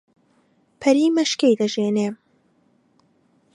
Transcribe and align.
پەری 0.81 1.07
مەشکەی 1.17 1.57
دەژێنێ 1.61 2.09